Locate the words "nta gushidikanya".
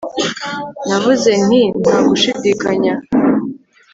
1.81-2.93